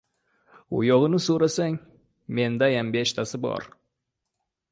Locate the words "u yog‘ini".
0.77-1.19